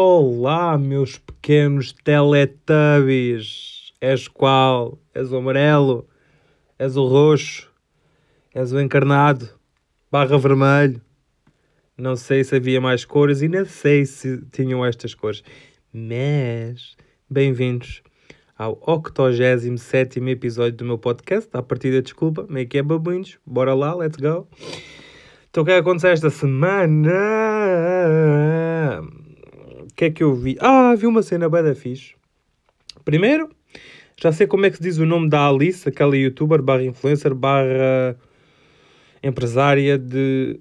[0.00, 3.92] Olá, meus pequenos teletubbies.
[4.00, 4.96] És qual?
[5.12, 6.06] És o amarelo?
[6.78, 7.68] És o roxo?
[8.54, 9.48] És o encarnado?
[10.08, 11.02] Barra vermelho?
[11.96, 15.42] Não sei se havia mais cores e nem sei se tinham estas cores.
[15.92, 16.96] Mas,
[17.28, 18.00] bem-vindos
[18.56, 21.50] ao 87 episódio do meu podcast.
[21.52, 23.36] À partida, desculpa, meio que é babuinhos.
[23.44, 24.46] Bora lá, let's go.
[25.50, 27.08] Então, o que é que aconteceu esta semana?
[29.98, 30.56] Que é que eu vi?
[30.60, 32.14] Ah, vi uma cena bem da fixe.
[33.04, 33.50] Primeiro,
[34.16, 37.34] já sei como é que se diz o nome da Alice, aquela youtuber barra influencer
[37.34, 38.16] barra
[39.20, 40.60] empresária de...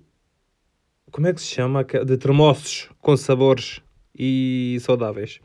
[1.11, 1.83] Como é que se chama?
[1.83, 3.79] De termossos com sabores
[4.17, 5.39] e saudáveis.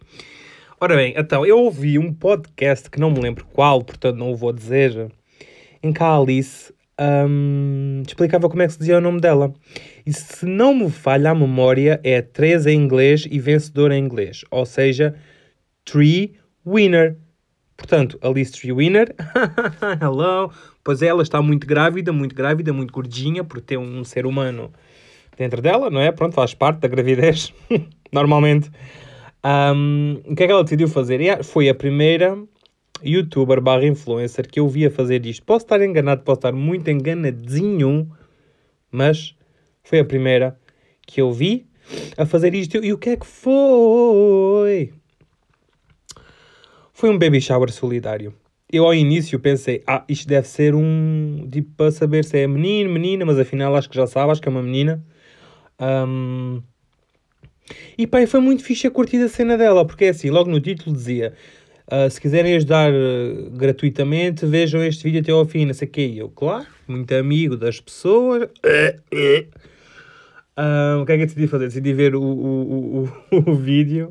[0.80, 4.36] Ora bem, então, eu ouvi um podcast que não me lembro qual, portanto não o
[4.36, 5.12] vou dizer,
[5.82, 9.52] em que a Alice um, explicava como é que se dizia o nome dela.
[10.06, 14.44] E se não me falha a memória, é 3 em inglês e vencedor em inglês.
[14.50, 15.14] Ou seja,
[15.84, 16.34] Tree
[16.66, 17.16] Winner.
[17.76, 19.14] Portanto, Alice Tree Winner.
[20.00, 20.52] Hello.
[20.84, 24.72] Pois é, ela está muito grávida, muito grávida, muito gordinha, por ter um ser humano
[25.36, 26.12] dentro dela, não é?
[26.12, 27.52] Pronto, faz parte da gravidez,
[28.12, 28.70] normalmente.
[29.44, 31.42] Um, o que é que ela decidiu fazer?
[31.42, 32.38] Foi a primeira
[33.04, 35.44] youtuber barra influencer que eu via fazer isto.
[35.44, 38.10] Posso estar enganado, posso estar muito enganadinho,
[38.90, 39.34] mas
[39.82, 40.58] foi a primeira
[41.06, 41.66] que eu vi
[42.16, 42.76] a fazer isto.
[42.82, 44.92] E o que é que foi?
[46.92, 48.34] Foi um baby shower solidário.
[48.70, 51.46] Eu ao início pensei, ah, isto deve ser um.
[51.50, 54.48] tipo, para saber se é menino, menina, mas afinal acho que já sabe, acho que
[54.48, 55.04] é uma menina.
[55.78, 56.62] Um...
[57.98, 60.60] E pá, foi muito fixe a curtir a cena dela, porque é assim, logo no
[60.60, 61.34] título dizia
[61.90, 66.00] Uh, se quiserem ajudar uh, gratuitamente, vejam este vídeo até ao fim, não sei o
[66.00, 68.44] eu, claro, muito amigo das pessoas.
[68.44, 69.48] Uh,
[71.00, 71.66] o que é que eu decidi fazer?
[71.66, 74.08] Decidi ver o, o, o, o vídeo,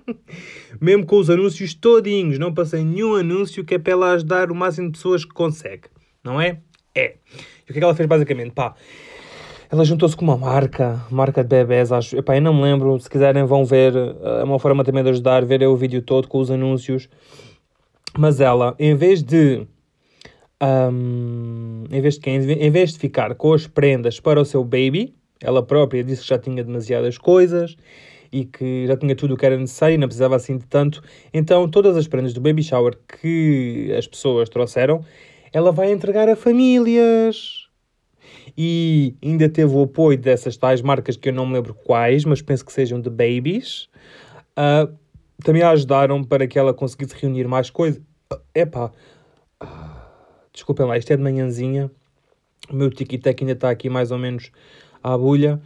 [0.80, 2.38] mesmo com os anúncios todinhos.
[2.38, 5.88] Não passei nenhum anúncio que é para ela ajudar o máximo de pessoas que consegue,
[6.22, 6.58] não é?
[6.94, 7.14] É.
[7.66, 8.52] E o que é que ela fez basicamente?
[8.52, 8.74] Pá,
[9.72, 12.14] ela juntou-se com uma marca, marca de bebés, acho.
[12.18, 13.00] Epá, eu não me lembro.
[13.00, 13.94] Se quiserem, vão ver.
[13.96, 17.08] É uma forma também de ajudar, ver o vídeo todo com os anúncios.
[18.18, 19.66] Mas ela, em vez de.
[20.62, 22.28] Um, em vez de?
[22.28, 26.28] Em vez de ficar com as prendas para o seu baby, ela própria disse que
[26.28, 27.74] já tinha demasiadas coisas
[28.30, 31.02] e que já tinha tudo o que era necessário e não precisava assim de tanto.
[31.32, 35.02] Então, todas as prendas do baby shower que as pessoas trouxeram,
[35.50, 37.61] ela vai entregar a famílias
[38.56, 42.42] e ainda teve o apoio dessas tais marcas que eu não me lembro quais, mas
[42.42, 43.88] penso que sejam de babies.
[44.56, 44.92] Uh,
[45.42, 48.00] também a ajudaram para que ela conseguisse reunir mais coisas.
[48.54, 48.92] Epá,
[49.62, 49.66] uh,
[50.52, 51.90] desculpem lá, isto é de manhãzinha.
[52.70, 54.50] O meu tic-tac ainda está aqui mais ou menos
[55.02, 55.60] à bulha.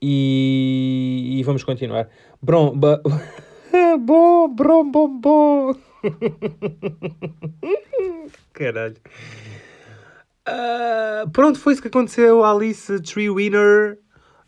[0.00, 2.08] E, e vamos continuar.
[2.40, 3.02] Brom, ba...
[4.00, 5.74] bom, brom, bom, bom.
[8.52, 8.96] Caralho.
[10.48, 12.44] Uh, pronto, foi isso que aconteceu.
[12.44, 13.98] Alice Tree Winner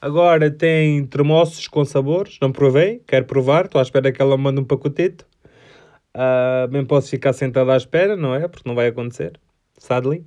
[0.00, 2.38] agora tem termossos com sabores.
[2.40, 3.66] Não provei, quero provar.
[3.66, 5.24] Estou à espera que ela mande um pacotete.
[6.16, 8.48] Uh, bem posso ficar sentado à espera, não é?
[8.48, 9.38] Porque não vai acontecer,
[9.78, 10.24] sadly.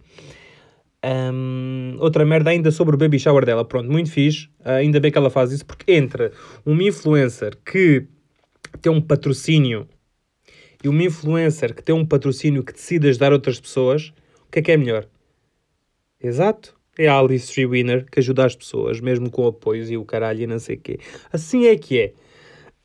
[1.05, 3.65] Um, outra merda ainda sobre o baby shower dela.
[3.65, 4.47] Pronto, muito fixe.
[4.61, 6.31] Uh, ainda bem que ela faz isso, porque entre
[6.65, 8.07] uma influencer que
[8.81, 9.87] tem um patrocínio
[10.83, 14.13] e uma influencer que tem um patrocínio que decide ajudar outras pessoas,
[14.47, 15.07] o que é que é melhor?
[16.23, 16.73] Exato.
[16.97, 20.43] É a Alice Tree Winner que ajuda as pessoas, mesmo com apoios e o caralho
[20.43, 20.99] e não sei o quê.
[21.31, 22.13] Assim é que é.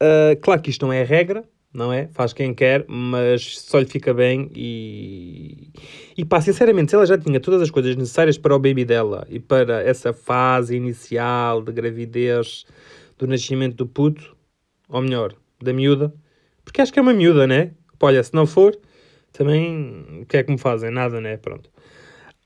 [0.02, 2.08] Uh, claro que isto não é regra, não é?
[2.08, 5.70] Faz quem quer, mas só lhe fica bem e...
[6.16, 9.26] E pá, sinceramente, se ela já tinha todas as coisas necessárias para o baby dela
[9.30, 12.64] e para essa fase inicial de gravidez,
[13.18, 14.36] do nascimento do puto,
[14.88, 16.12] ou melhor, da miúda,
[16.64, 17.72] porque acho que é uma miúda, né?
[18.00, 18.76] Olha, se não for,
[19.32, 20.90] também, o que é que me fazem?
[20.90, 21.36] Nada, né?
[21.36, 21.70] Pronto.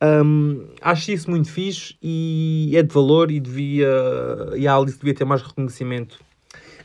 [0.02, 3.86] Um, acho isso muito fixe e é de valor e devia.
[4.56, 6.18] E a Alice devia ter mais reconhecimento.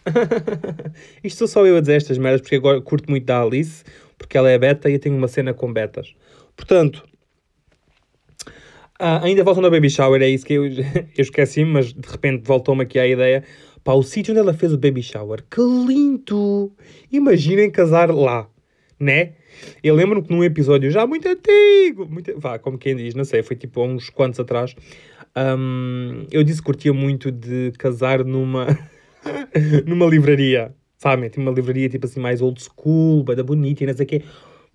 [1.23, 3.83] Isto sou só eu a dizer estas merdas porque agora curto muito da Alice,
[4.17, 6.13] porque ela é beta e eu tenho uma cena com betas.
[6.55, 7.03] Portanto,
[9.01, 10.75] uh, ainda voltando ao Baby Shower, é isso que eu, eu
[11.17, 13.43] esqueci, mas de repente voltou-me aqui à ideia.
[13.83, 16.71] Pá, o sítio onde ela fez o Baby Shower, que lindo!
[17.11, 18.47] Imaginem casar lá,
[18.99, 19.33] né?
[19.83, 23.43] Eu lembro-me que num episódio já muito antigo, muito, vá, como quem diz, não sei,
[23.43, 24.75] foi tipo há uns quantos atrás,
[25.35, 28.67] um, eu disse que curtia muito de casar numa,
[29.85, 31.29] numa livraria, sabem?
[31.29, 34.23] Tipo uma livraria tipo assim mais old school, bada bonita e não sei o quê.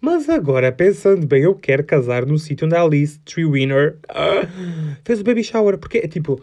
[0.01, 4.97] Mas agora, pensando bem, eu quero casar no sítio onde a Alice Tree Winner uh,
[5.05, 6.41] fez o baby shower, porque é tipo,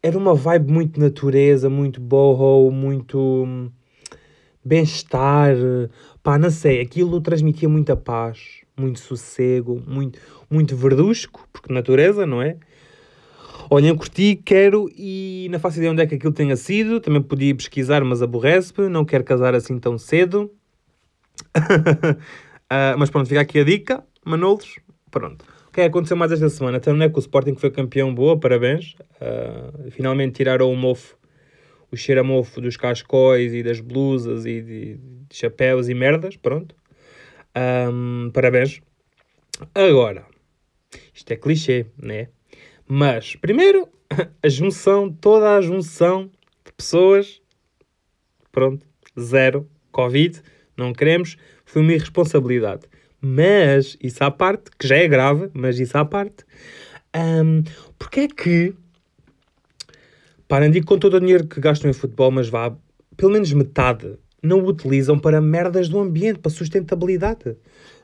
[0.00, 3.68] era uma vibe muito natureza, muito boho, muito
[4.64, 5.54] bem-estar,
[6.22, 10.18] pá, não sei, aquilo transmitia muita paz, muito sossego, muito,
[10.50, 12.56] muito verdusco, porque natureza, não é?
[13.70, 17.00] Olhem, curti, quero e não faço ideia onde é que aquilo tenha sido.
[17.00, 18.88] Também podia pesquisar, mas aborrece-me.
[18.88, 20.50] Não quero casar assim tão cedo.
[21.54, 22.16] uh,
[22.96, 24.02] mas pronto, fica aqui a dica.
[24.24, 24.78] Manolos,
[25.10, 25.44] pronto.
[25.68, 26.78] O que é que aconteceu mais esta semana?
[26.78, 28.96] Então não é que o Sporting foi campeão, boa, parabéns.
[29.20, 31.17] Uh, finalmente tiraram o mofo,
[31.90, 36.36] o cheiro a mofo dos cascóis e das blusas e de, de chapéus e merdas,
[36.36, 36.74] pronto.
[37.56, 38.80] Um, parabéns.
[39.74, 40.24] Agora,
[41.12, 42.28] isto é clichê, né?
[42.86, 43.88] Mas, primeiro,
[44.42, 46.30] a junção, toda a junção
[46.64, 47.40] de pessoas,
[48.52, 48.86] pronto,
[49.18, 50.40] zero, Covid,
[50.76, 52.82] não queremos, foi uma irresponsabilidade.
[53.20, 56.44] Mas, isso à parte, que já é grave, mas isso à parte,
[57.16, 57.62] um,
[57.98, 58.74] porque é que,
[60.48, 62.74] para não digo com todo o dinheiro que gastam em futebol, mas vá,
[63.16, 67.56] pelo menos metade, não o utilizam para merdas do ambiente, para sustentabilidade.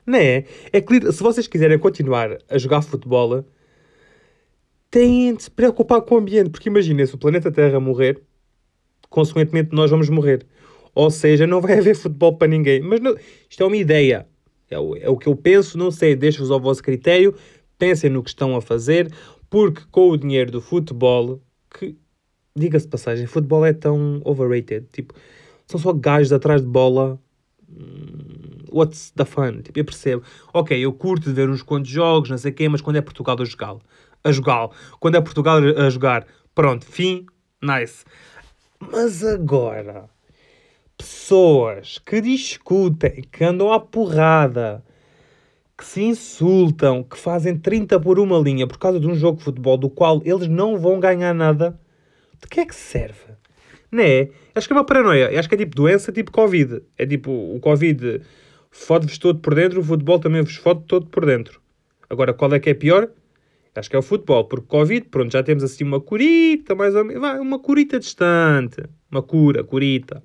[0.06, 0.44] Não é?
[0.70, 3.44] É que se vocês quiserem continuar a jogar futebol,
[4.90, 8.20] têm de se preocupar com o ambiente, porque imaginem, se o planeta Terra morrer,
[9.08, 10.46] consequentemente nós vamos morrer.
[10.94, 12.82] Ou seja, não vai haver futebol para ninguém.
[12.82, 13.16] Mas não,
[13.48, 14.26] isto é uma ideia.
[14.70, 17.34] É o, é o que eu penso, não sei, deixo-vos ao vosso critério.
[17.78, 19.12] Pensem no que estão a fazer,
[19.48, 21.40] porque com o dinheiro do futebol,
[21.76, 21.96] que,
[22.56, 24.86] diga-se passagem, futebol é tão overrated.
[24.92, 25.14] Tipo,
[25.66, 27.18] são só gajos atrás de bola.
[27.68, 29.62] Hum, what's the fun?
[29.62, 30.22] Tipo, eu percebo.
[30.52, 33.36] Ok, eu curto de ver uns quantos jogos, não sei quê, mas quando é Portugal
[33.40, 33.76] a jogar
[34.24, 34.70] a jogar.
[34.98, 37.26] Quando é Portugal a jogar, pronto, fim,
[37.62, 38.04] nice.
[38.80, 40.08] Mas agora,
[40.96, 44.82] pessoas que discutem, que andam à porrada,
[45.76, 49.44] que se insultam, que fazem 30 por uma linha por causa de um jogo de
[49.44, 51.78] futebol do qual eles não vão ganhar nada,
[52.44, 53.34] de que é que serve?
[53.90, 54.28] Não é?
[54.54, 55.38] Acho que é uma paranoia.
[55.38, 56.82] Acho que é tipo doença, tipo Covid.
[56.98, 58.20] É tipo, o Covid
[58.70, 61.60] fode-vos todo por dentro, o futebol também vos fode todo por dentro.
[62.10, 63.08] Agora, qual é que é pior?
[63.74, 67.04] Acho que é o futebol, porque Covid, pronto, já temos assim uma curita, mais ou
[67.04, 68.82] menos, uma curita distante.
[69.10, 70.22] Uma cura, curita.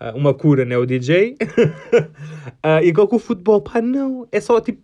[0.00, 0.76] Uh, uma cura, né?
[0.78, 1.36] O DJ.
[2.64, 4.26] uh, igual com o futebol, pá, não.
[4.32, 4.82] É só tipo.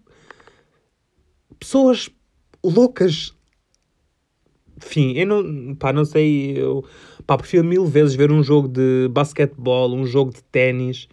[1.59, 2.11] Pessoas
[2.63, 3.35] loucas.
[4.85, 5.75] Enfim, eu não.
[5.75, 6.57] Pá, não sei.
[6.57, 6.85] Eu,
[7.27, 11.09] pá, prefiro mil vezes ver um jogo de basquetebol, um jogo de ténis,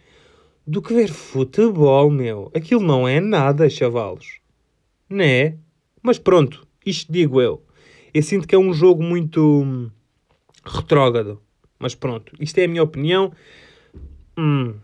[0.66, 2.50] do que ver futebol, meu.
[2.54, 4.40] Aquilo não é nada, chavalos.
[5.10, 5.58] Né?
[6.02, 7.62] Mas pronto, isto digo eu.
[8.14, 9.90] Eu sinto que é um jogo muito hum,
[10.64, 11.40] retrógrado.
[11.78, 13.32] Mas pronto, isto é a minha opinião.
[14.38, 14.74] Hum,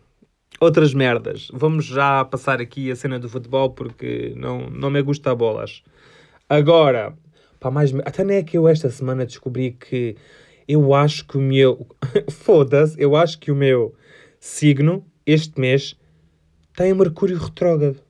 [0.61, 1.49] outras merdas.
[1.53, 5.83] Vamos já passar aqui a cena do futebol porque não, não me gusta bolas.
[6.49, 7.17] Agora,
[7.63, 7.95] pá, mais.
[8.05, 10.17] Até nem é que eu esta semana descobri que
[10.67, 11.87] eu acho que o meu.
[12.29, 13.95] Foda-se, eu acho que o meu
[14.41, 15.97] signo, este mês,
[16.75, 18.01] tem Mercúrio retrógrado.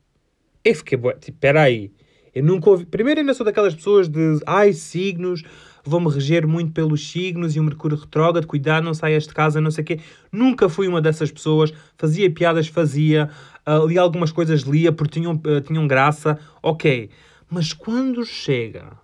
[0.65, 0.97] Eu fiquei.
[0.97, 1.93] Tipo, espera aí.
[2.35, 2.87] Eu nunca ouvi.
[2.87, 4.41] Primeiro, ainda sou daquelas pessoas de.
[4.47, 5.45] Ai, signos,
[5.85, 9.71] vou-me reger muito pelos signos e o Mercúrio retrógrado, cuidado, não saias de casa, não
[9.71, 10.01] sei o quê.
[10.31, 11.75] Nunca fui uma dessas pessoas.
[11.99, 13.29] Fazia piadas, fazia.
[13.69, 16.39] Uh, li algumas coisas, lia porque tinham, uh, tinham graça.
[16.63, 17.11] Ok.
[17.51, 19.02] Mas quando chega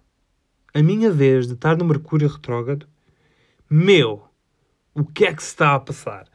[0.74, 2.86] a minha vez de estar no Mercúrio retrógrado,
[3.68, 4.22] meu,
[4.94, 6.26] o que é que se está a passar?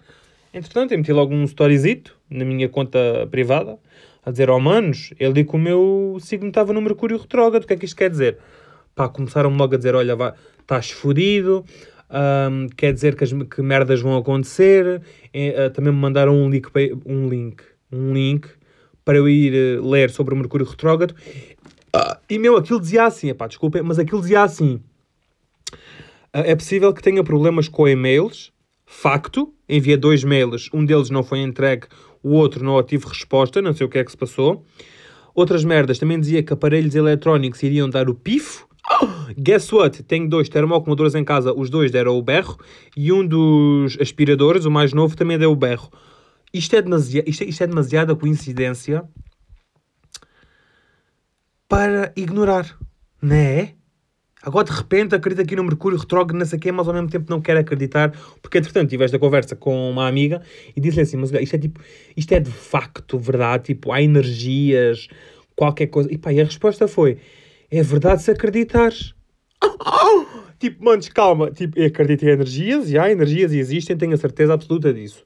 [0.53, 3.79] Entretanto, eu meti logo um storyzito na minha conta privada
[4.25, 7.73] a dizer, oh manos, ele que o meu signo estava no Mercúrio retrógrado, o que
[7.73, 8.37] é que isto quer dizer?
[8.95, 10.15] Pá, começaram logo a dizer, olha,
[10.59, 11.65] estás fodido,
[12.77, 16.69] quer dizer que, as, que merdas vão acontecer, uh, também me mandaram um link,
[17.05, 18.47] um link, um link
[19.03, 21.15] para eu ir uh, ler sobre o Mercúrio retrógrado,
[21.95, 24.81] uh, e meu, aquilo dizia assim, pá, desculpem, mas aquilo dizia assim,
[26.33, 28.51] ah, é possível que tenha problemas com e-mails,
[28.85, 31.87] facto, envia dois mails, um deles não foi entregue,
[32.23, 34.65] o outro não tive resposta, não sei o que é que se passou.
[35.35, 38.67] Outras merdas, também dizia que aparelhos eletrónicos iriam dar o pifo.
[39.37, 40.03] Guess what?
[40.03, 42.57] Tenho dois termoacumuladores em casa, os dois deram o berro,
[42.95, 45.91] e um dos aspiradores, o mais novo, também deu o berro.
[46.53, 49.03] Isto é, demasiado, isto é, isto é demasiada coincidência
[51.73, 52.77] para ignorar,
[53.19, 53.73] não é?
[54.43, 57.25] Agora de repente acredita aqui no Mercúrio retrógrado, não sei quê, mas ao mesmo tempo
[57.31, 58.11] não quer acreditar,
[58.43, 60.43] porque entretanto tive esta conversa com uma amiga
[60.75, 61.79] e disse-lhe assim, mas isto é tipo,
[62.15, 65.07] isto é de facto verdade, tipo, há energias,
[65.55, 66.13] qualquer coisa.
[66.13, 67.17] E pá, e a resposta foi,
[67.71, 69.15] é verdade se acreditares.
[70.59, 74.53] tipo, manos, calma, tipo, acredito em energias, e há energias e existem, tenho a certeza
[74.53, 75.25] absoluta disso.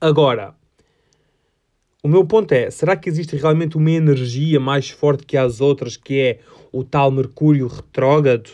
[0.00, 0.54] Agora,
[2.02, 5.96] o meu ponto é, será que existe realmente uma energia mais forte que as outras,
[5.96, 6.38] que é
[6.72, 8.50] o tal Mercúrio retrógrado?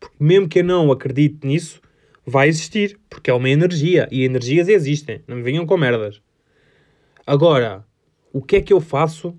[0.00, 1.80] Porque mesmo que eu não acredite nisso,
[2.26, 6.20] vai existir, porque é uma energia, e energias existem, não me venham com merdas.
[7.24, 7.84] Agora,
[8.32, 9.38] o que é que eu faço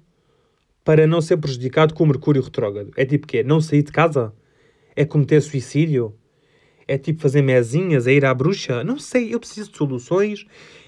[0.83, 2.91] para não ser prejudicado com o Mercúrio retrógrado?
[2.95, 3.43] É tipo quê?
[3.43, 4.33] Não sair de casa?
[4.95, 6.15] É cometer suicídio?
[6.87, 8.81] É tipo fazer mezinhas, é ir à bruxa?
[8.85, 10.45] Não sei, eu preciso de soluções.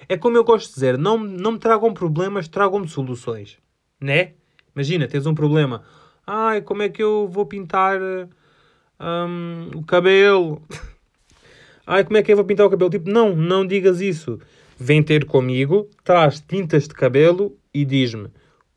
[0.10, 3.60] É como eu gosto de dizer, não, não me tragam problemas, tragam-me soluções.
[4.02, 4.34] Né?
[4.76, 5.84] Imagina, tens um problema.
[6.26, 10.62] Ai, como é que eu vou pintar hum, o cabelo?
[11.86, 12.90] Ai, como é que eu vou pintar o cabelo?
[12.90, 14.40] Tipo, não, não digas isso.
[14.78, 18.30] Vem ter comigo, traz tintas de cabelo e diz-me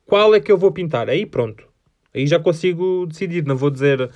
[0.05, 1.09] qual é que eu vou pintar.
[1.09, 1.67] Aí pronto.
[2.15, 3.45] Aí já consigo decidir.
[3.47, 4.11] Não vou dizer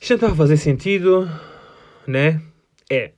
[0.00, 1.30] isto não está a fazer sentido,
[2.06, 2.40] né?
[2.88, 3.12] É.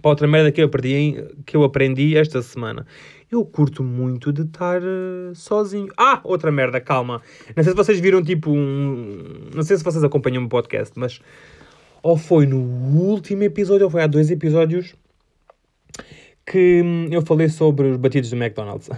[0.00, 2.86] Para outra merda que eu, aprendi, que eu aprendi esta semana.
[3.30, 5.88] Eu curto muito de estar uh, sozinho.
[5.96, 7.22] Ah, outra merda, calma.
[7.54, 9.50] Não sei se vocês viram tipo um.
[9.54, 11.20] Não sei se vocês acompanham o podcast, mas.
[12.02, 14.94] Ou foi no último episódio, ou foi há dois episódios
[16.50, 18.90] que hum, eu falei sobre os batidos do McDonald's.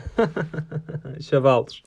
[1.21, 1.83] Chavalos.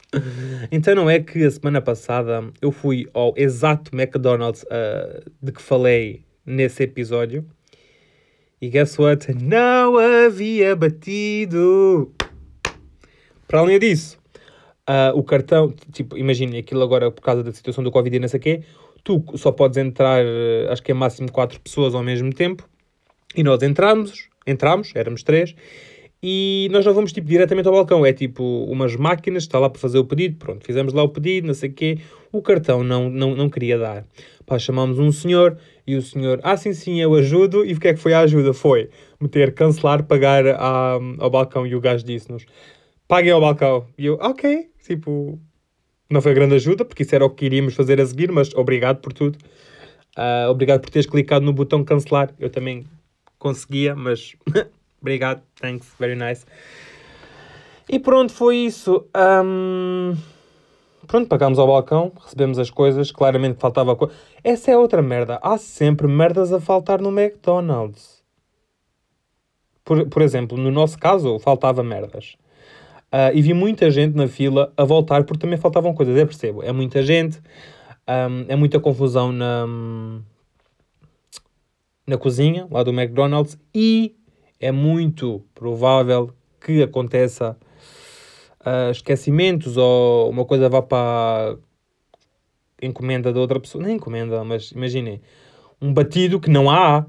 [0.72, 5.62] Então não é que a semana passada eu fui ao exato McDonald's uh, de que
[5.62, 7.46] falei nesse episódio.
[8.66, 9.32] E guess what?
[9.32, 12.12] Não havia batido.
[13.48, 14.18] Para além disso,
[14.90, 18.28] uh, o cartão, tipo, imagine aquilo agora por causa da situação do Covid e não
[18.28, 18.64] sei o quê,
[19.04, 20.26] tu só podes entrar,
[20.72, 22.68] acho que é máximo 4 pessoas ao mesmo tempo.
[23.36, 25.54] E nós entramos, entramos, éramos três,
[26.28, 29.80] e nós não vamos tipo diretamente ao balcão, é tipo umas máquinas, está lá para
[29.80, 32.00] fazer o pedido, pronto, fizemos lá o pedido, não sei o quê,
[32.32, 34.08] o cartão não, não, não queria dar.
[34.44, 35.56] Pá, chamámos um senhor
[35.86, 38.22] e o senhor, ah sim sim, eu ajudo, e o que é que foi a
[38.22, 38.56] ajuda?
[38.56, 38.90] Foi
[39.22, 42.44] meter, cancelar, pagar a, ao balcão, e o gajo disse-nos,
[43.08, 43.86] paguem ao balcão.
[43.96, 45.40] E eu, ok, tipo,
[46.10, 49.00] não foi grande ajuda, porque isso era o que iríamos fazer a seguir, mas obrigado
[49.00, 49.38] por tudo.
[50.18, 52.34] Uh, obrigado por teres clicado no botão cancelar.
[52.40, 52.84] Eu também
[53.38, 54.36] conseguia, mas
[55.02, 56.46] obrigado, thanks, very nice.
[57.88, 59.06] E pronto, foi isso.
[59.16, 60.16] Um...
[61.08, 64.14] Pronto, pagámos ao balcão, recebemos as coisas, claramente faltava coisa.
[64.44, 65.40] Essa é outra merda.
[65.42, 68.24] Há sempre merdas a faltar no McDonald's.
[69.84, 72.36] Por, por exemplo, no nosso caso, faltava merdas.
[73.14, 76.18] Uh, e vi muita gente na fila a voltar porque também faltavam coisas.
[76.18, 77.40] Eu percebo, é muita gente,
[78.08, 79.66] um, é muita confusão na,
[82.08, 84.16] na cozinha, lá do McDonald's, e
[84.66, 87.56] é muito provável que aconteça
[88.62, 91.58] uh, esquecimentos ou uma coisa vá para
[92.82, 93.84] encomenda de outra pessoa.
[93.84, 95.22] Nem encomenda, mas imaginem,
[95.80, 97.06] um batido que não há.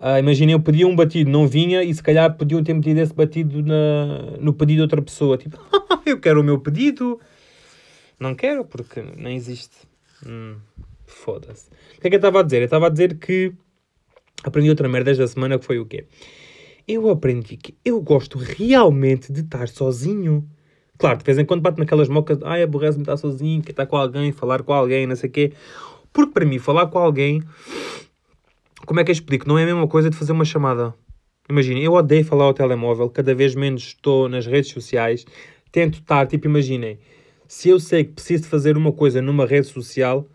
[0.00, 3.14] Uh, imaginem, eu pedia um batido, não vinha e se calhar podiam ter metido esse
[3.14, 5.38] batido na, no pedido de outra pessoa.
[5.38, 5.58] Tipo,
[6.04, 7.20] eu quero o meu pedido.
[8.18, 9.76] Não quero porque não existe.
[10.26, 10.56] Hum,
[11.06, 11.70] Foda-se.
[11.96, 12.62] O que é que eu estava a dizer?
[12.62, 13.52] Eu estava a dizer que
[14.42, 16.06] aprendi outra merda esta semana que foi o quê?
[16.86, 20.48] Eu aprendi que eu gosto realmente de estar sozinho.
[20.96, 23.96] Claro, de vez em quando bate naquelas mocas, ai, aborrece-me estar sozinho, quer estar com
[23.96, 25.52] alguém, falar com alguém, não sei o quê.
[26.12, 27.42] Porque para mim, falar com alguém,
[28.86, 29.48] como é que eu explico?
[29.48, 30.94] Não é a mesma coisa de fazer uma chamada.
[31.50, 35.26] Imaginem, eu odeio falar ao telemóvel, cada vez menos estou nas redes sociais,
[35.72, 36.98] tento estar, tipo, imaginem,
[37.48, 40.26] se eu sei que preciso fazer uma coisa numa rede social,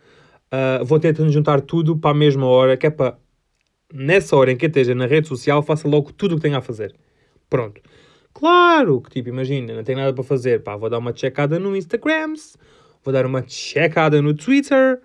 [0.51, 3.17] uh, vou tentando juntar tudo para a mesma hora, que é para
[3.93, 6.61] nessa hora em que esteja na rede social, faça logo tudo o que tenha a
[6.61, 6.95] fazer.
[7.49, 7.81] Pronto.
[8.33, 10.63] Claro que, tipo, imagina, não tenho nada para fazer.
[10.63, 12.33] Pá, vou dar uma checada no Instagram,
[13.03, 15.01] vou dar uma checada no Twitter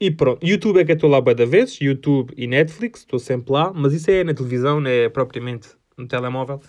[0.00, 0.44] e pronto.
[0.44, 3.72] YouTube é que eu estou lá bué da vez, YouTube e Netflix, estou sempre lá,
[3.72, 6.60] mas isso é na televisão, não é propriamente no telemóvel.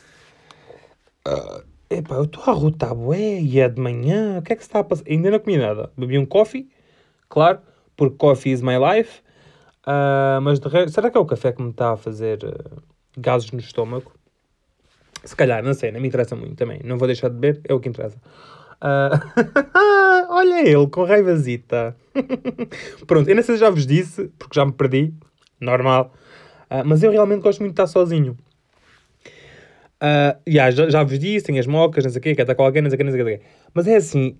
[1.28, 4.62] Uh, epá, eu estou a rotar bué e é de manhã, o que é que
[4.62, 5.04] se está a passar?
[5.10, 5.92] Ainda não comi nada.
[5.98, 6.70] Bebi um coffee,
[7.28, 7.60] claro,
[7.98, 9.22] porque coffee is my life.
[9.86, 12.82] Uh, mas de resto, será que é o café que me está a fazer uh,
[13.18, 14.12] gases no estômago?
[15.24, 16.80] Se calhar, não sei, não me interessa muito também.
[16.84, 18.18] Não vou deixar de beber, é o que interessa.
[18.82, 20.30] Uh...
[20.30, 21.96] Olha ele, com raivazita.
[23.08, 25.14] Pronto, eu não sei se já vos disse, porque já me perdi,
[25.60, 26.14] normal.
[26.70, 28.38] Uh, mas eu realmente gosto muito de estar sozinho.
[29.96, 32.56] Uh, yeah, já, já vos disse, tem as mocas, não sei o quê, quer estar
[32.56, 33.42] com alguém, não sei o quê, não sei o quê.
[33.74, 34.38] Mas é assim,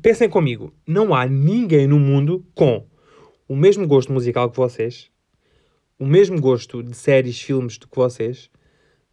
[0.00, 2.86] pensem comigo, não há ninguém no mundo com
[3.48, 5.10] o mesmo gosto musical que vocês,
[5.98, 8.50] o mesmo gosto de séries, filmes do que vocês,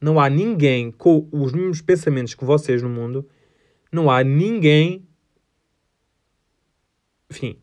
[0.01, 3.27] não há ninguém com os mesmos pensamentos que vocês no mundo,
[3.91, 5.07] não há ninguém.
[7.31, 7.57] Enfim.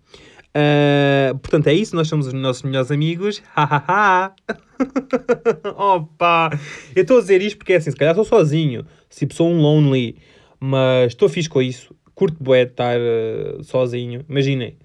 [0.50, 1.94] Uh, portanto, é isso.
[1.94, 3.42] Nós somos os nossos melhores amigos.
[5.76, 6.50] Opa!
[6.94, 8.86] Eu estou a dizer isto porque é assim, se calhar estou sozinho.
[9.10, 10.16] Tipo, sou um lonely.
[10.58, 11.94] Mas estou fixe com isso.
[12.14, 14.24] Curto bué de estar uh, sozinho.
[14.28, 14.78] Imaginem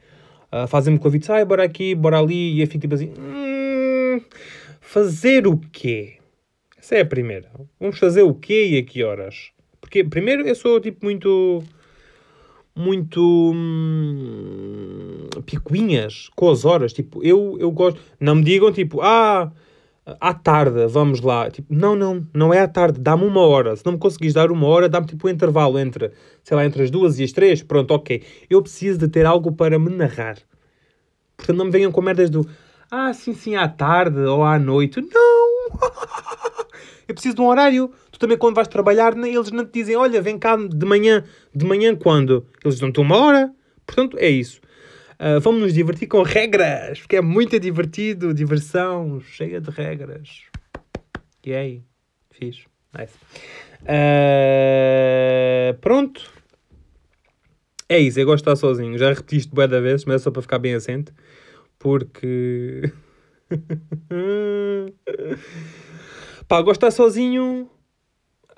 [0.64, 4.22] uh, fazem-me convites, ai, bora aqui, bora ali, e eu fico tipo assim, hum,
[4.80, 6.20] Fazer o quê?
[6.78, 7.50] Essa é a primeira.
[7.80, 9.52] Vamos fazer o quê e a que horas?
[9.82, 11.64] Porque, primeiro, eu sou, tipo, muito...
[12.74, 13.52] Muito...
[13.54, 16.94] Hum, picuinhas com as horas.
[16.94, 18.00] Tipo, eu, eu gosto...
[18.20, 19.52] Não me digam, tipo, ah
[20.06, 21.50] à tarde, vamos lá.
[21.50, 23.76] Tipo, não, não, não é à tarde, dá-me uma hora.
[23.76, 26.12] Se não me conseguires dar uma hora, dá-me tipo um intervalo entre,
[26.44, 27.64] sei lá, entre as duas e as três.
[27.64, 28.24] Pronto, ok.
[28.50, 30.38] Eu preciso de ter algo para me narrar.
[31.36, 32.48] Portanto, não me venham com merdas do
[32.90, 35.02] ah, sim, sim, à tarde ou à noite.
[35.02, 35.80] Não!
[37.08, 37.92] Eu preciso de um horário.
[38.12, 41.24] Tu também, quando vais trabalhar, eles não te dizem, olha, vem cá de manhã.
[41.54, 42.46] De manhã quando?
[42.64, 43.52] Eles dão-te uma hora.
[43.86, 44.62] Portanto, é isso.
[45.20, 50.42] Uh, vamos nos divertir com regras, porque é muito divertido, diversão, cheia de regras.
[51.46, 51.84] Aí,
[52.32, 52.66] fiz.
[52.98, 53.14] Nice.
[53.84, 56.34] Uh, pronto.
[57.88, 58.98] É isso, eu gosto de estar sozinho.
[58.98, 61.14] Já repeti isto bué da vez, mas é só para ficar bem assente.
[61.80, 62.92] Porque...
[66.48, 67.70] Pá, gosto de estar sozinho...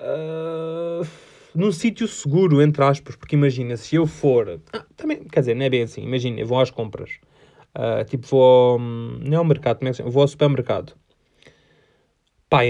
[0.00, 1.27] Uh
[1.58, 4.60] num sítio seguro, entre aspas, porque imagina, se eu for.
[4.72, 6.02] Ah, também, quer dizer, não é bem assim.
[6.02, 7.10] Imagina, eu vou às compras.
[7.76, 8.78] Uh, tipo, vou ao.
[8.78, 10.94] Não é ao mercado, como é que Vou ao supermercado.
[12.48, 12.60] Pá,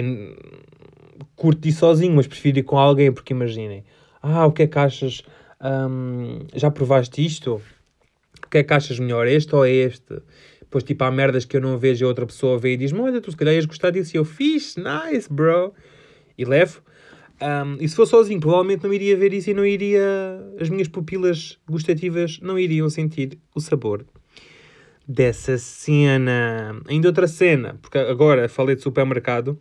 [1.37, 3.85] curto ir sozinho, mas prefiro ir com alguém, porque imaginem.
[4.23, 5.23] Ah, o que é que achas?
[5.61, 7.61] Um, já provaste isto?
[8.45, 10.23] O que é que achas melhor, este ou este?
[10.61, 13.21] Depois, tipo, há merdas que eu não vejo e outra pessoa vê e diz-me: Olha,
[13.21, 14.17] tu se calhar ias gostar disso.
[14.17, 15.75] E eu fiz, nice, bro.
[16.37, 16.83] E levo.
[17.41, 20.03] Um, e se fosse sozinho, provavelmente não iria ver isso e não iria.
[20.61, 24.05] As minhas pupilas gustativas não iriam sentir o sabor
[25.07, 26.81] dessa cena.
[26.87, 29.59] Ainda outra cena, porque agora falei de supermercado.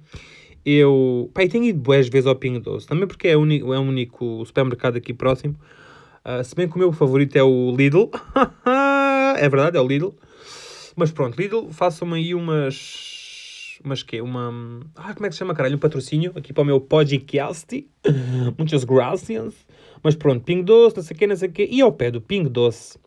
[0.66, 3.82] Eu, eu tenho ido boas vezes ao Pingo Doce, também porque é, único, é o
[3.82, 5.56] único supermercado aqui próximo.
[6.26, 8.12] Uh, se bem que o meu favorito é o Lidl.
[9.38, 10.14] é verdade, é o Lidl.
[10.94, 13.17] Mas pronto, Lidl, façam-me aí umas
[13.84, 14.52] mas que uma.
[14.96, 15.76] Ah, como é que se chama, caralho?
[15.76, 17.88] Um patrocínio aqui para o meu podcast.
[18.58, 19.54] Muitas gracias.
[20.04, 21.68] Mas pronto, Ping Doce, não sei o quê, não sei o quê.
[21.70, 23.00] E ao pé do Ping Doce.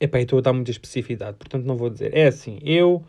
[0.00, 2.16] Epá, estou a dar muita especificidade, portanto não vou dizer.
[2.16, 3.04] É assim, eu.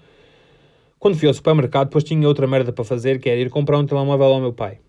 [0.99, 3.86] Quando fui ao supermercado, depois tinha outra merda para fazer, que era ir comprar um
[3.86, 4.80] telemóvel ao meu pai.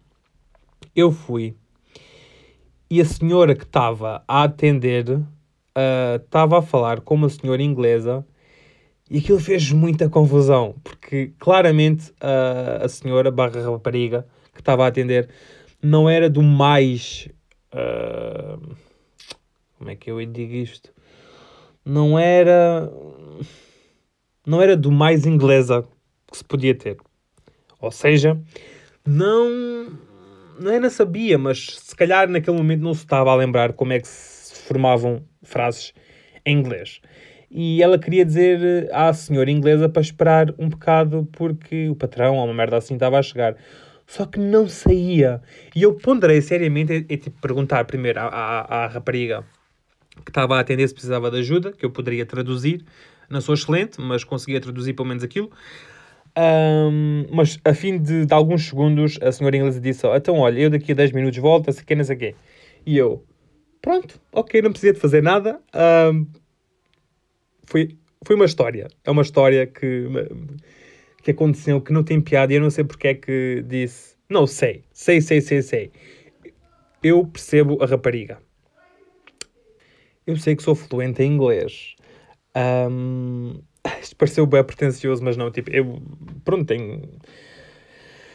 [0.95, 1.57] Eu fui.
[2.89, 5.07] E a senhora que estava a atender
[6.17, 8.25] estava uh, a falar com uma senhora inglesa
[9.11, 14.89] e aquilo fez muita confusão, porque claramente a, a senhora barra rapariga que estava a
[14.89, 15.29] atender
[15.83, 17.29] não era do mais.
[17.73, 18.75] Uh,
[19.79, 20.91] como é que eu digo isto?
[21.85, 22.91] Não era.
[24.47, 25.87] Não era do mais inglesa
[26.31, 26.97] que se podia ter.
[27.81, 28.41] Ou seja,
[29.05, 29.93] não.
[30.59, 33.99] Não era sabia, mas se calhar naquele momento não se estava a lembrar como é
[33.99, 35.93] que se formavam frases
[36.47, 37.01] em inglês
[37.57, 42.37] e ela queria dizer eh, à senhora inglesa para esperar um bocado porque o patrão
[42.37, 43.57] ou uma merda assim estava a chegar.
[44.09, 45.41] Só que não saía.
[45.75, 49.45] E eu ponderei seriamente e, e tipo, perguntar primeiro à, à, à, rapariga
[50.25, 52.85] que estava a atender se precisava de ajuda, que eu poderia traduzir.
[53.31, 55.51] Não sou excelente, mas conseguia traduzir pelo menos aquilo.
[56.37, 60.59] Um, mas a fim de, de, alguns segundos, a senhora inglesa disse: oh, Então, olha,
[60.59, 62.35] eu daqui a 10 minutos volto, sei que, não sei o quê.
[62.85, 63.25] E eu,
[63.81, 65.61] pronto, ok, não precisei de fazer nada.
[66.13, 66.27] Um,
[67.67, 68.89] foi, foi uma história.
[69.05, 70.07] É uma história que,
[71.23, 74.15] que aconteceu, que não tem piada e eu não sei porque é que disse.
[74.29, 75.93] Não sei, sei, sei, sei, sei.
[77.03, 78.39] Eu percebo a rapariga.
[80.27, 81.95] Eu sei que sou fluente em inglês.
[82.57, 83.61] Um,
[84.01, 86.01] isto pareceu bem pretencioso, mas não, tipo, eu,
[86.45, 87.03] pronto, tenho...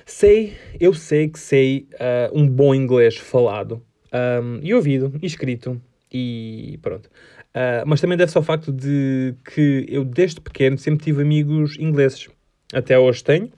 [0.06, 5.80] Sei, eu sei que sei uh, um bom inglês falado um, e ouvido e escrito
[6.12, 7.08] e pronto.
[7.50, 12.28] Uh, mas também deve-se ao facto de que eu, desde pequeno, sempre tive amigos ingleses.
[12.74, 13.52] Até hoje tenho.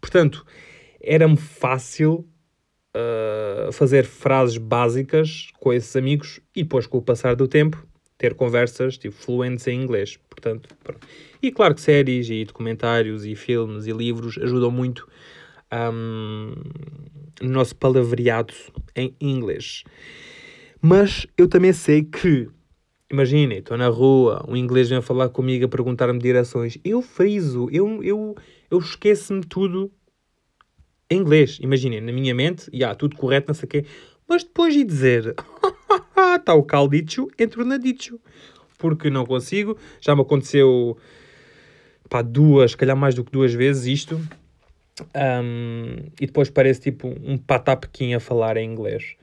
[0.00, 0.44] Portanto,
[1.00, 2.26] era-me fácil
[2.96, 7.86] uh, fazer frases básicas com esses amigos e depois, com o passar do tempo,
[8.18, 10.18] ter conversas tipo, fluentes em inglês.
[10.28, 11.06] Portanto, pronto.
[11.42, 15.08] E claro que séries e documentários e filmes e livros ajudam muito
[15.72, 16.54] um,
[17.40, 18.54] no nosso palavreado
[18.94, 19.84] em inglês.
[20.88, 22.48] Mas eu também sei que
[23.10, 26.78] Imaginem, estou na rua, um inglês vem falar comigo a perguntar-me direções.
[26.84, 28.36] Eu friso, eu, eu,
[28.68, 29.92] eu esqueço-me tudo
[31.10, 31.58] em inglês.
[31.60, 33.84] Imaginem, na minha mente, já, yeah, tudo correto, não sei o quê.
[34.28, 35.34] Mas depois de dizer,
[36.36, 38.20] está o caldicho, entro na dicho.
[38.78, 39.76] Porque não consigo.
[40.00, 40.96] Já me aconteceu,
[42.08, 44.20] pá, duas, calhar mais do que duas vezes isto.
[45.14, 49.16] Um, e depois parece tipo um patapequim a falar em inglês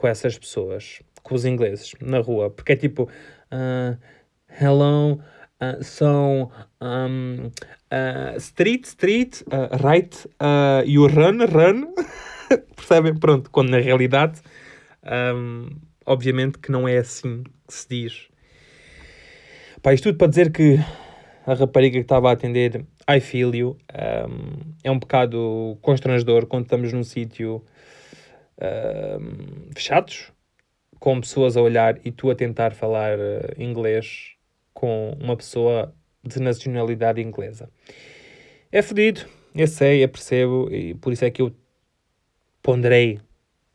[0.00, 3.98] com essas pessoas com os ingleses na rua, porque é tipo uh,
[4.58, 5.20] hello,
[5.60, 7.50] uh, são um,
[7.92, 9.42] uh, street, street,
[9.84, 11.92] right, uh, you run, run.
[12.74, 13.14] Percebem?
[13.14, 14.40] Pronto, quando na realidade,
[15.34, 15.68] um,
[16.06, 18.28] obviamente que não é assim que se diz.
[19.82, 20.78] Pá, isto tudo para dizer que
[21.46, 26.64] a rapariga que estava a atender, I feel you, um, é um bocado constrangedor quando
[26.64, 27.62] estamos num sítio
[28.60, 30.32] um, fechados,
[30.98, 34.32] com pessoas a olhar e tu a tentar falar uh, inglês
[34.74, 37.70] com uma pessoa de nacionalidade inglesa.
[38.70, 39.22] É fedido,
[39.54, 41.52] eu sei, eu percebo, e por isso é que eu
[42.62, 43.18] ponderei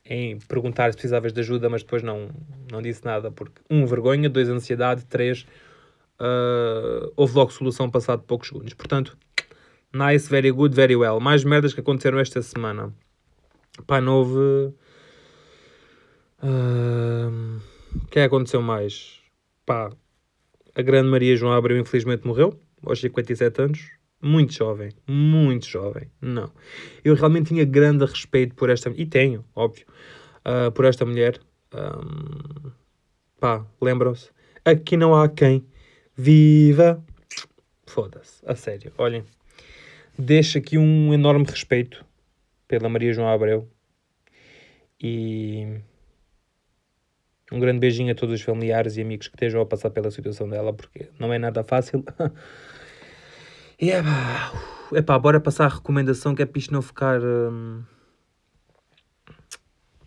[0.05, 2.29] em perguntar se precisavas de ajuda, mas depois não,
[2.71, 5.45] não disse nada, porque, um, vergonha, dois, ansiedade, três,
[6.19, 8.73] uh, houve logo solução passado poucos segundos.
[8.75, 9.17] Portanto,
[9.91, 11.19] nice, very good, very well.
[11.19, 12.93] Mais merdas que aconteceram esta semana.
[13.85, 14.73] Pá, não houve...
[16.41, 17.59] Uh,
[18.15, 19.19] que é que aconteceu mais?
[19.65, 19.91] Pá,
[20.73, 23.91] a grande Maria João Abreu infelizmente morreu, aos 57 anos.
[24.21, 26.09] Muito jovem, muito jovem.
[26.21, 26.49] Não.
[27.03, 28.89] Eu realmente tinha grande respeito por esta...
[28.95, 29.85] E tenho, óbvio.
[30.45, 31.39] Uh, por esta mulher.
[31.73, 32.71] Um,
[33.37, 34.29] pá, lembram-se?
[34.63, 35.67] Aqui não há quem
[36.15, 37.03] viva.
[37.85, 38.93] Foda-se, a sério.
[38.97, 39.25] Olhem,
[40.17, 42.05] deixo aqui um enorme respeito
[42.79, 43.69] pela Maria João Abreu.
[45.01, 45.79] E
[47.51, 50.49] um grande beijinho a todos os familiares e amigos que estejam a passar pela situação
[50.49, 52.03] dela, porque não é nada fácil.
[53.79, 54.51] e é pá,
[54.93, 57.21] é pá, bora passar a recomendação que é para isto não ficar.
[57.21, 57.83] Hum,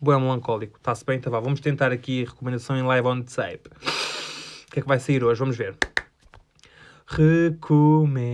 [0.00, 0.76] melancólico.
[0.78, 1.20] Está-se bem?
[1.20, 1.40] Vá.
[1.40, 3.68] Vamos tentar aqui a recomendação em live on tape.
[3.68, 5.40] O que é que vai sair hoje?
[5.40, 5.76] Vamos ver.
[7.07, 8.28] Recomendação.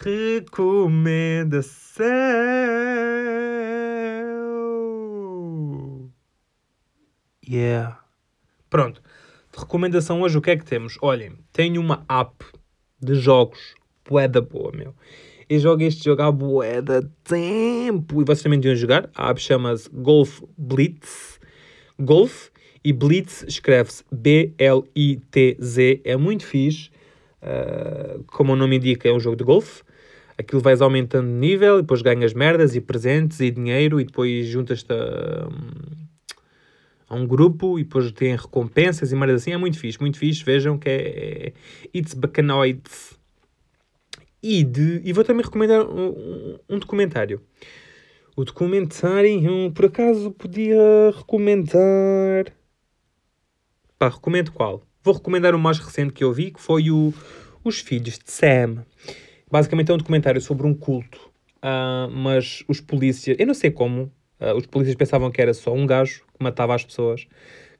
[0.00, 2.04] Recomendação.
[7.48, 7.98] Yeah.
[8.70, 9.02] Pronto.
[9.52, 10.96] De recomendação hoje, o que é que temos?
[11.02, 12.44] Olhem, tenho uma app
[13.00, 13.74] de jogos
[14.08, 14.94] bué da boa, meu.
[15.48, 18.22] Eu jogo este jogo há bué da tempo.
[18.22, 19.10] E vocês também deviam jogar.
[19.16, 21.40] A app chama-se Golf Blitz.
[21.98, 22.50] Golf.
[22.84, 26.02] E Blitz escreve-se B-L-I-T-Z.
[26.04, 26.88] É muito fixe.
[27.42, 29.87] Uh, como o nome indica, é um jogo de golfe.
[30.38, 34.46] Aquilo vais aumentando de nível, e depois ganhas merdas e presentes e dinheiro, e depois
[34.46, 35.48] juntas-te a,
[37.08, 39.52] a, um grupo, e depois tem recompensas e merdas assim.
[39.52, 40.44] É muito fixe, muito fixe.
[40.44, 41.52] Vejam que é, é
[41.92, 42.82] It's Bacanoid.
[44.40, 47.42] E, de, e vou também recomendar um, um documentário.
[48.36, 52.52] O documentário, por acaso, podia recomendar.
[53.98, 54.84] Pá, recomendo qual?
[55.02, 57.12] Vou recomendar o mais recente que eu vi, que foi o
[57.64, 58.84] Os Filhos de Sam.
[59.50, 61.18] Basicamente é um documentário sobre um culto,
[61.58, 65.72] uh, mas os polícias, eu não sei como, uh, os polícias pensavam que era só
[65.72, 67.26] um gajo que matava as pessoas.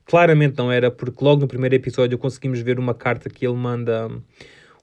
[0.06, 4.10] Claramente não era, porque logo no primeiro episódio conseguimos ver uma carta que ele manda,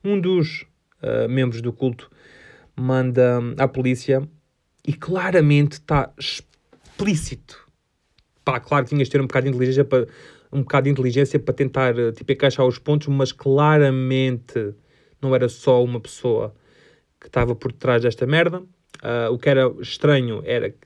[0.03, 0.63] um dos
[1.01, 2.07] uh, membros do culto,
[2.75, 4.21] manda à polícia
[4.87, 7.65] e claramente está explícito.
[8.43, 10.07] Pá, claro que tinhas de ter um bocado de inteligência para
[10.51, 14.75] um bocado de inteligência para tentar tipo, encaixar os pontos, mas claramente
[15.19, 16.53] não era só uma pessoa
[17.25, 18.59] que estava por trás desta merda.
[18.59, 20.77] Uh, o que era estranho era que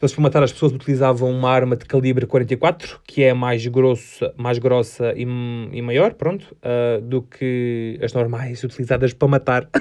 [0.00, 4.34] eles para matar as pessoas utilizavam uma arma de calibre 44, que é mais grossa,
[4.36, 9.70] mais grossa e, e maior, pronto, uh, do que as normais utilizadas para matar.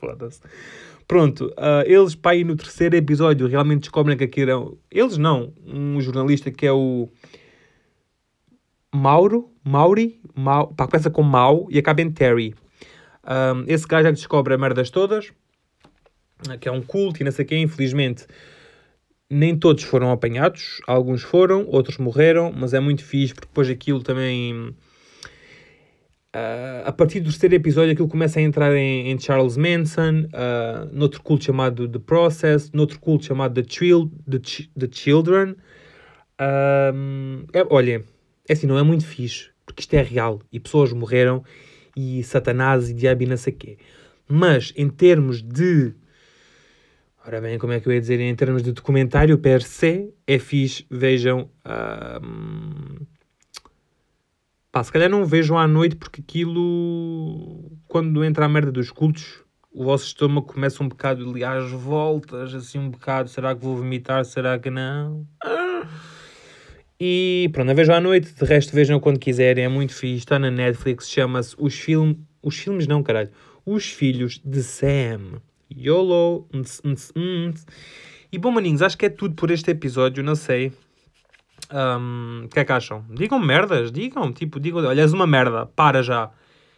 [0.00, 0.40] Foda-se.
[1.06, 4.60] Pronto, uh, eles, para ir no terceiro episódio, realmente descobrem que aquilo era...
[4.90, 7.08] Eles não, um jornalista que é o...
[8.92, 12.52] Mauro, Mauri, Mau, pá, começa com Mau e acaba em Terry.
[13.26, 15.32] Um, esse gajo é que descobre as merdas todas,
[16.60, 18.26] que é um culto e não sei quem, infelizmente
[19.28, 24.02] nem todos foram apanhados, alguns foram, outros morreram, mas é muito fixe porque depois aquilo
[24.02, 24.74] também
[26.36, 30.86] Uh, a partir do terceiro episódio, aquilo começa a entrar em, em Charles Manson, uh,
[30.92, 35.52] noutro culto chamado The Process, noutro culto chamado The, Chil The, Ch The Children.
[36.38, 38.04] Uh, é, olha,
[38.46, 41.42] é assim, não é muito fixe, porque isto é real e pessoas morreram
[41.96, 43.78] e Satanás e diabo e não sei quê.
[44.28, 45.94] Mas em termos de.
[47.26, 48.20] Ora bem, como é que eu ia dizer?
[48.20, 50.86] Em termos de documentário per se, é fixe.
[50.90, 51.50] Vejam.
[51.64, 53.06] Uh,
[54.76, 59.42] Pá, se calhar não vejam à noite porque aquilo, quando entra a merda dos cultos,
[59.72, 63.74] o vosso estômago começa um bocado ali às voltas, assim um bocado, será que vou
[63.74, 65.26] vomitar, será que não?
[66.98, 70.38] E pronto, a vejam à noite, de resto vejam quando quiserem, é muito fixe, está
[70.38, 73.30] na Netflix, chama-se Os Filmes, os filmes não caralho,
[73.66, 75.40] Os Filhos de Sam.
[75.70, 76.48] YOLO.
[78.32, 80.72] E bom maninhos, acho que é tudo por este episódio, não sei.
[81.72, 83.04] Um, o que é que acham?
[83.10, 86.30] Digam merdas, digam, tipo, digam, olha, és uma merda, para já.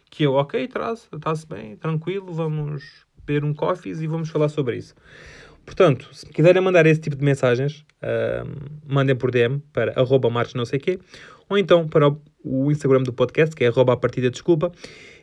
[0.09, 4.77] Que eu, ok, traz, está-se bem, tranquilo, vamos beber um coffees e vamos falar sobre
[4.77, 4.95] isso.
[5.69, 8.55] Portanto, se quiserem mandar esse tipo de mensagens, um,
[8.91, 10.97] mandem por DM para arroba marcos não sei quê,
[11.47, 14.71] ou então para o, o Instagram do podcast, que é arroba a partida desculpa,